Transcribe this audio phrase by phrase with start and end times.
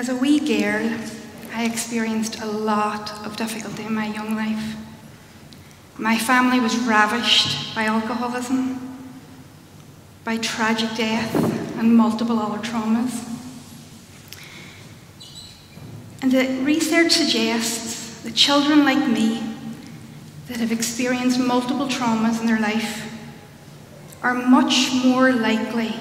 [0.00, 0.98] As a wee girl,
[1.52, 4.74] I experienced a lot of difficulty in my young life.
[5.98, 8.96] My family was ravished by alcoholism,
[10.24, 11.34] by tragic death,
[11.78, 13.28] and multiple other traumas.
[16.22, 19.42] And the research suggests that children like me
[20.48, 23.12] that have experienced multiple traumas in their life
[24.22, 25.94] are much more likely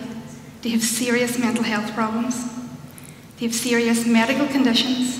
[0.61, 2.58] to have serious mental health problems,
[3.39, 5.17] to have serious medical conditions,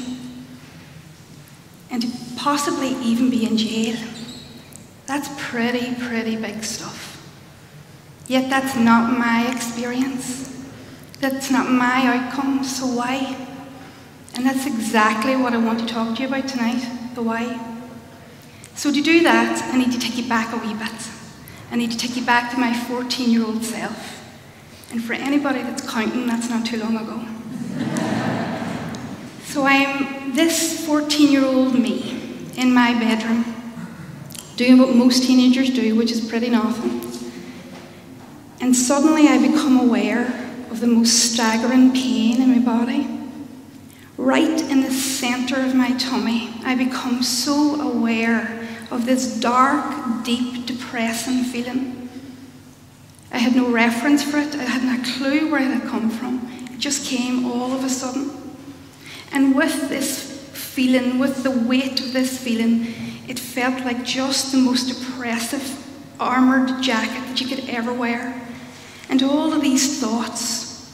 [1.89, 3.95] and to possibly even be in jail.
[5.05, 7.15] That's pretty, pretty big stuff.
[8.27, 10.67] Yet that's not my experience.
[11.21, 13.47] That's not my outcome, so why?
[14.35, 17.57] And that's exactly what I want to talk to you about tonight the why.
[18.75, 21.09] So, to do that, I need to take you back a wee bit.
[21.71, 24.17] I need to take you back to my 14 year old self.
[24.91, 27.25] And for anybody that's counting, that's not too long ago.
[29.59, 33.43] So, I'm this 14 year old me in my bedroom,
[34.55, 37.01] doing what most teenagers do, which is pretty nothing.
[38.61, 40.27] And suddenly I become aware
[40.71, 43.05] of the most staggering pain in my body
[44.15, 50.67] right in the center of my tummy, I become so aware of this dark, deep,
[50.67, 52.09] depressing feeling.
[53.29, 56.47] I had no reference for it, I hadn't a clue where it had come from.
[56.71, 58.38] It just came all of a sudden.
[59.31, 62.93] And with this feeling, with the weight of this feeling,
[63.27, 65.85] it felt like just the most oppressive
[66.19, 68.41] armoured jacket that you could ever wear.
[69.09, 70.91] And all of these thoughts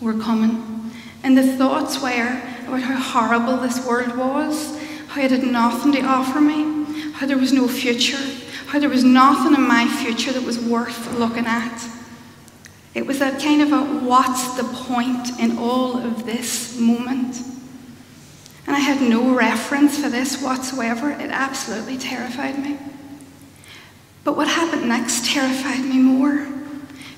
[0.00, 0.90] were coming.
[1.22, 6.02] And the thoughts were about how horrible this world was, how it had nothing to
[6.02, 8.22] offer me, how there was no future,
[8.66, 11.88] how there was nothing in my future that was worth looking at.
[12.96, 17.36] It was a kind of a what's the point in all of this moment?
[18.66, 21.10] And I had no reference for this whatsoever.
[21.10, 22.78] It absolutely terrified me.
[24.24, 26.48] But what happened next terrified me more.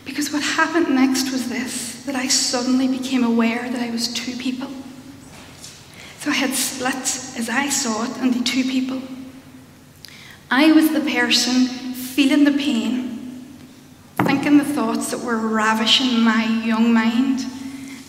[0.04, 4.36] Because what happened next was this that I suddenly became aware that I was two
[4.36, 4.68] people.
[6.18, 9.00] So I had split, as I saw it, into two people.
[10.50, 13.07] I was the person feeling the pain,
[14.48, 17.44] thinking the thoughts that were ravishing my young mind.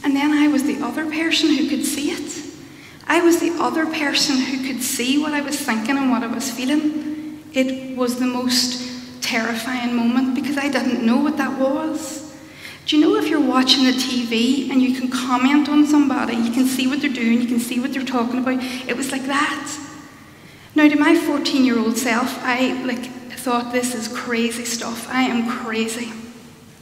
[0.04, 2.46] And then I was the other person who could see it.
[3.08, 6.28] I was the other person who could see what I was thinking and what I
[6.28, 7.44] was feeling.
[7.54, 12.34] It was the most terrifying moment because I didn't know what that was.
[12.86, 16.52] Do you know if you're watching the TV and you can comment on somebody, you
[16.52, 18.64] can see what they're doing, you can see what they're talking about?
[18.88, 19.78] It was like that.
[20.74, 25.10] Now, to my 14 year old self, I like thought this is crazy stuff.
[25.10, 26.14] I am crazy.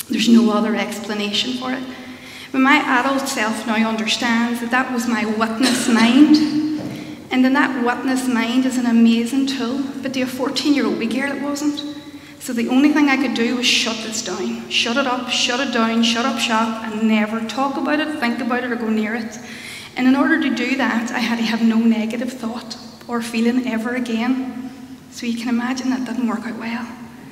[0.10, 1.84] There's no other explanation for it.
[2.52, 6.38] But my adult self now understands that that was my witness mind.
[7.30, 11.00] And then that witness mind is an amazing tool, but to a 14 year old
[11.00, 11.98] girl, it wasn't.
[12.40, 14.70] So the only thing I could do was shut this down.
[14.70, 18.40] Shut it up, shut it down, shut up shop, and never talk about it, think
[18.40, 19.38] about it, or go near it.
[19.98, 23.68] And in order to do that, I had to have no negative thought or feeling
[23.68, 24.72] ever again.
[25.12, 26.86] So you can imagine that didn't work out well.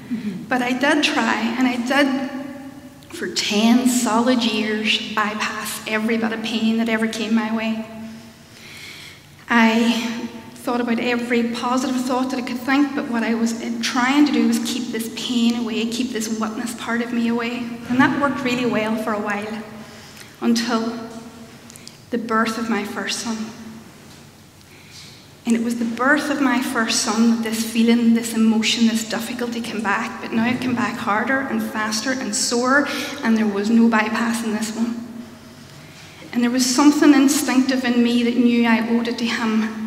[0.09, 0.43] Mm-hmm.
[0.49, 2.44] But I did try, and I did
[3.15, 7.85] for 10 solid years bypass every bit of pain that ever came my way.
[9.49, 13.71] I thought about every positive thought that I could think, but what I was uh,
[13.81, 17.57] trying to do was keep this pain away, keep this witness part of me away.
[17.89, 19.63] And that worked really well for a while
[20.41, 21.09] until
[22.09, 23.37] the birth of my first son.
[25.45, 29.07] And it was the birth of my first son that this feeling, this emotion, this
[29.07, 30.21] difficulty came back.
[30.21, 32.87] But now it came back harder and faster and sore,
[33.23, 35.07] and there was no bypassing this one.
[36.33, 39.85] And there was something instinctive in me that knew I owed it to him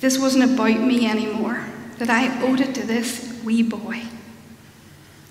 [0.00, 1.64] this wasn't about me anymore,
[1.98, 4.02] that I owed it to this wee boy.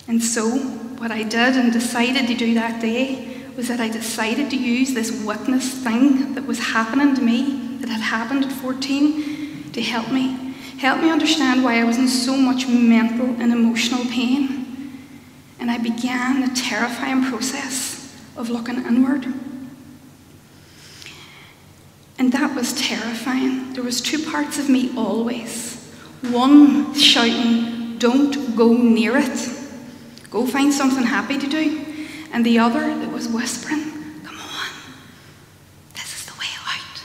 [0.07, 4.50] And so, what I did and decided to do that day was that I decided
[4.50, 9.71] to use this witness thing that was happening to me, that had happened at 14,
[9.74, 10.56] to help me.
[10.79, 15.01] Help me understand why I was in so much mental and emotional pain.
[15.59, 19.25] And I began the terrifying process of looking inward.
[22.19, 23.74] And that was terrifying.
[23.74, 25.75] There was two parts of me always.
[26.31, 29.50] One shouting, don't go near it.
[30.29, 31.85] Go find something happy to do.
[32.31, 33.83] And the other that was whispering,
[34.24, 34.68] come on,
[35.94, 37.01] this is the way out.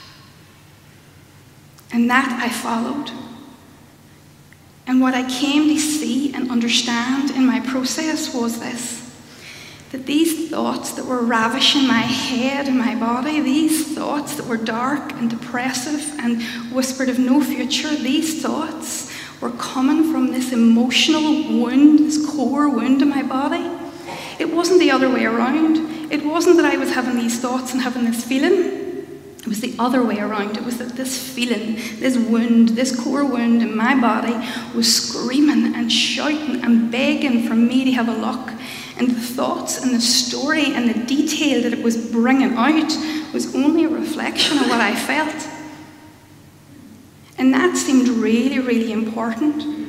[1.93, 3.11] And that I followed.
[4.85, 9.01] And what I came to see and understand in my process was this
[9.91, 14.57] that these thoughts that were ravishing my head and my body, these thoughts that were
[14.57, 16.41] dark and depressive and
[16.73, 23.03] whispered of no future, these thoughts were coming from this emotional wound, this core wound
[23.03, 23.69] in my body.
[24.39, 26.11] It wasn't the other way around.
[26.11, 28.82] It wasn't that I was having these thoughts and having this feeling.
[29.43, 30.55] It was the other way around.
[30.55, 34.35] It was that this feeling, this wound, this core wound in my body
[34.73, 38.51] was screaming and shouting and begging for me to have a look.
[38.97, 42.89] And the thoughts and the story and the detail that it was bringing out
[43.33, 45.49] was only a reflection of what I felt.
[47.37, 49.83] And that seemed really, really important.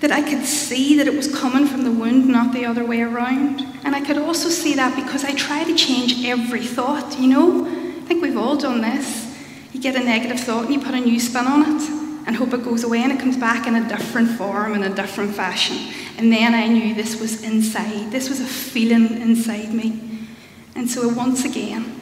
[0.00, 3.02] That I could see that it was coming from the wound, not the other way
[3.02, 3.60] around.
[3.84, 7.75] And I could also see that because I try to change every thought, you know?
[8.06, 9.36] I think we've all done this.
[9.72, 11.90] You get a negative thought and you put a new spin on it
[12.24, 14.94] and hope it goes away and it comes back in a different form, in a
[14.94, 15.76] different fashion.
[16.16, 18.12] And then I knew this was inside.
[18.12, 20.28] This was a feeling inside me.
[20.76, 22.00] And so once again,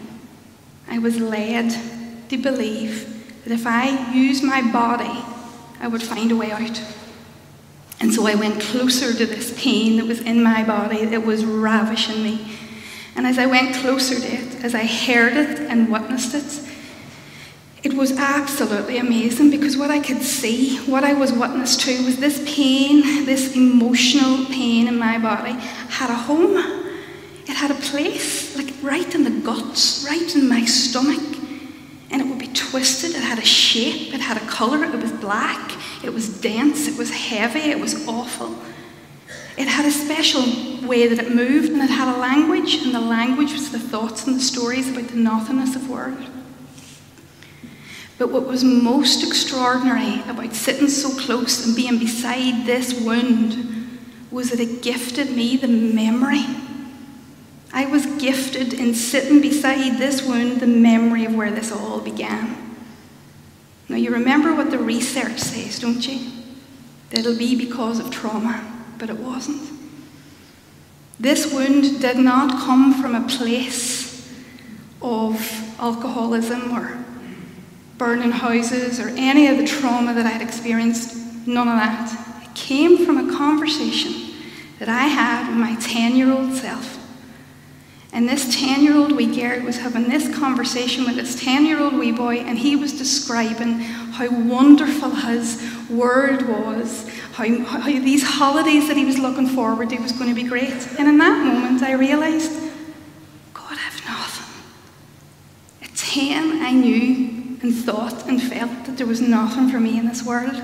[0.91, 1.75] I was led
[2.29, 5.25] to believe that if I used my body,
[5.81, 6.83] I would find a way out.
[7.99, 11.47] And so I went closer to this pain that was in my body that was
[11.47, 12.59] ravishing me.
[13.17, 16.75] And as I went closer to it, as I heard it and witnessed it,
[17.85, 22.17] it was absolutely amazing because what I could see, what I was witness to, was
[22.17, 26.57] this pain, this emotional pain in my body, had a home.
[27.47, 31.39] It had a place, like right in the guts, right in my stomach.
[32.11, 35.13] And it would be twisted, it had a shape, it had a colour, it was
[35.13, 35.73] black,
[36.03, 38.57] it was dense, it was heavy, it was awful.
[39.57, 40.43] It had a special
[40.87, 44.27] way that it moved, and it had a language, and the language was the thoughts
[44.27, 46.19] and the stories about the nothingness of world.
[48.19, 54.51] But what was most extraordinary about sitting so close and being beside this wound was
[54.51, 56.45] that it gifted me the memory.
[57.73, 62.77] I was gifted in sitting beside this wound the memory of where this all began.
[63.89, 66.31] Now, you remember what the research says, don't you?
[67.11, 69.71] That it'll be because of trauma, but it wasn't.
[71.19, 74.29] This wound did not come from a place
[75.01, 75.41] of
[75.79, 77.05] alcoholism or
[77.99, 82.43] burning houses or any of the trauma that I'd experienced, none of that.
[82.43, 84.35] It came from a conversation
[84.79, 87.04] that I had with my 10 year old self.
[88.15, 91.81] And this 10 year old wee Garrett was having this conversation with this 10 year
[91.81, 98.23] old wee boy, and he was describing how wonderful his world was, how, how these
[98.23, 100.73] holidays that he was looking forward to was going to be great.
[100.97, 102.53] And in that moment, I realised,
[103.53, 104.63] God, I've nothing.
[105.83, 110.07] At 10, I knew and thought and felt that there was nothing for me in
[110.07, 110.55] this world.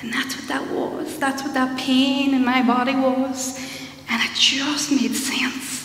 [0.00, 1.18] And that's what that was.
[1.18, 3.58] That's what that pain in my body was.
[4.08, 5.75] And it just made sense.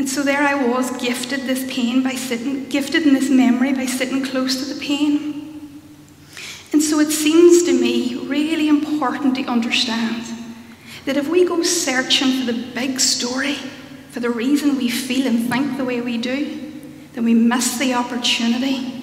[0.00, 3.84] And so there I was, gifted this pain by sitting, gifted in this memory by
[3.84, 5.82] sitting close to the pain.
[6.72, 10.24] And so it seems to me really important to understand
[11.04, 13.56] that if we go searching for the big story,
[14.10, 16.72] for the reason we feel and think the way we do,
[17.12, 19.02] then we miss the opportunity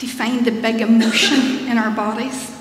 [0.00, 2.52] to find the big emotion in our bodies.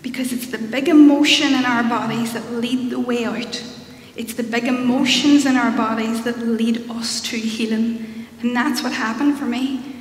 [0.00, 3.73] Because it's the big emotion in our bodies that lead the way out.
[4.16, 8.26] It's the big emotions in our bodies that lead us to healing.
[8.40, 9.94] And that's what happened for me.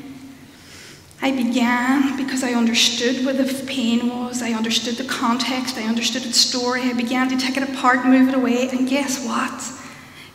[1.22, 6.26] I began because I understood where the pain was, I understood the context, I understood
[6.26, 6.82] its story.
[6.82, 9.62] I began to take it apart, move it away, and guess what?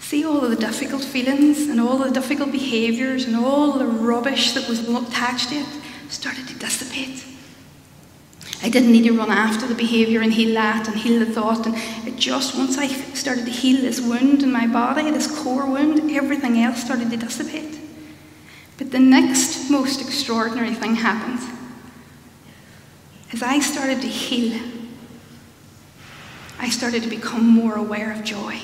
[0.08, 4.52] see all of the difficult feelings and all the difficult behaviours and all the rubbish
[4.52, 5.66] that was attached to it
[6.08, 7.22] started to dissipate.
[8.62, 11.66] I didn't need to run after the behaviour and heal that and heal the thought.
[11.66, 11.76] And
[12.08, 16.10] it just, once I started to heal this wound in my body, this core wound,
[16.10, 17.78] everything else started to dissipate.
[18.76, 21.40] But the next most extraordinary thing happened.
[23.32, 24.60] As I started to heal,
[26.58, 28.60] I started to become more aware of joy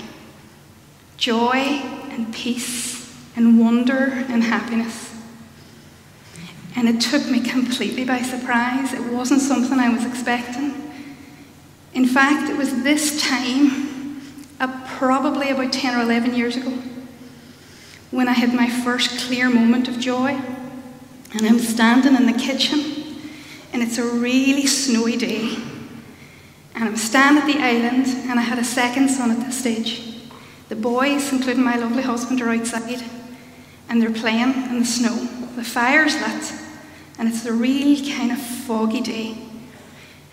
[1.16, 5.13] joy and peace and wonder and happiness.
[6.76, 8.92] And it took me completely by surprise.
[8.92, 10.92] It wasn't something I was expecting.
[11.92, 14.20] In fact, it was this time,
[14.58, 16.70] uh, probably about 10 or 11 years ago,
[18.10, 20.40] when I had my first clear moment of joy.
[21.32, 22.80] And I'm standing in the kitchen,
[23.72, 25.56] and it's a really snowy day.
[26.74, 30.20] And I'm standing at the island, and I had a second son at this stage.
[30.68, 33.04] The boys, including my lovely husband, are outside
[33.88, 35.14] and they're playing in the snow.
[35.56, 36.63] The fire's lit
[37.18, 39.38] and it's a real kind of foggy day.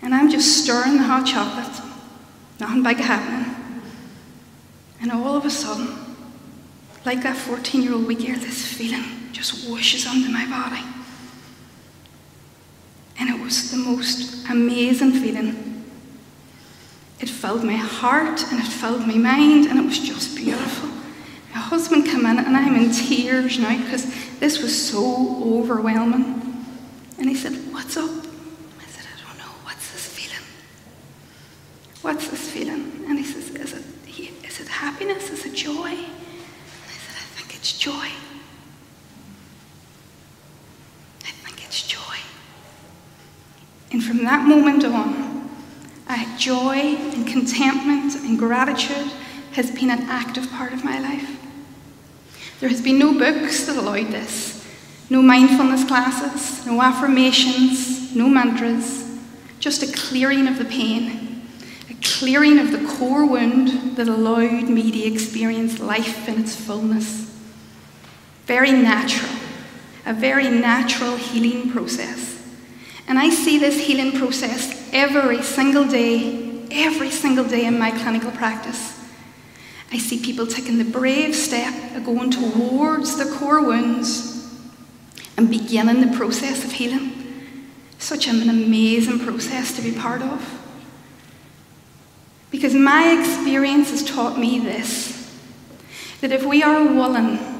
[0.02, 1.82] And I'm just stirring the hot chocolate.
[2.58, 3.54] Nothing big happening.
[5.00, 5.96] And all of a sudden,
[7.04, 10.82] like that 14 year old wee girl, this feeling just washes onto my body.
[13.18, 15.84] And it was the most amazing feeling.
[17.20, 20.88] It filled my heart and it filled my mind, and it was just beautiful.
[21.54, 24.06] My husband came in, and I'm in tears now because
[24.40, 26.41] this was so overwhelming.
[27.22, 28.10] And he said, What's up?
[28.10, 29.52] I said, I don't know.
[29.62, 30.44] What's this feeling?
[32.00, 33.04] What's this feeling?
[33.08, 33.84] And he says, Is it,
[34.44, 35.30] is it happiness?
[35.30, 35.86] Is it joy?
[35.86, 38.08] And I said, I think it's joy.
[41.22, 42.16] I think it's joy.
[43.92, 45.48] And from that moment on,
[46.08, 49.12] uh, joy and contentment and gratitude
[49.52, 51.38] has been an active part of my life.
[52.58, 54.51] There has been no books that allowed this,
[55.12, 59.20] no mindfulness classes, no affirmations, no mantras,
[59.58, 61.46] just a clearing of the pain,
[61.90, 67.30] a clearing of the core wound that allowed me to experience life in its fullness.
[68.46, 69.38] Very natural,
[70.06, 72.42] a very natural healing process.
[73.06, 78.30] And I see this healing process every single day, every single day in my clinical
[78.30, 78.98] practice.
[79.92, 84.31] I see people taking the brave step of going towards the core wounds
[85.36, 87.12] and beginning the process of healing.
[87.98, 90.58] Such an amazing process to be part of.
[92.50, 95.18] Because my experience has taught me this
[96.20, 97.52] that if we are willing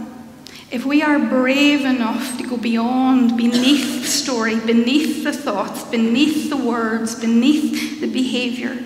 [0.72, 6.48] if we are brave enough to go beyond, beneath the story, beneath the thoughts, beneath
[6.48, 8.78] the words, beneath the behaviour,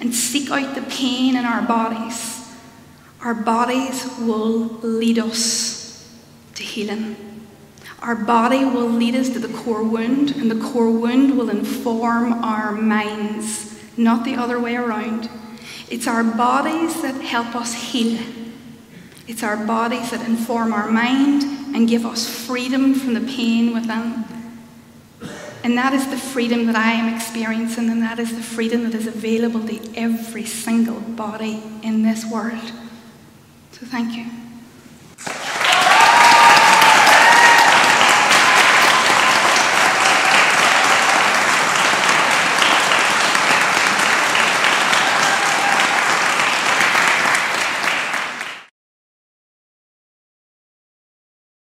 [0.00, 2.50] and seek out the pain in our bodies,
[3.20, 6.10] our bodies will lead us
[6.54, 7.33] to healing.
[8.04, 12.34] Our body will lead us to the core wound, and the core wound will inform
[12.44, 15.30] our minds, not the other way around.
[15.88, 18.22] It's our bodies that help us heal.
[19.26, 21.44] It's our bodies that inform our mind
[21.74, 24.26] and give us freedom from the pain within.
[25.62, 28.94] And that is the freedom that I am experiencing, and that is the freedom that
[28.94, 32.70] is available to every single body in this world.
[33.72, 34.43] So thank you.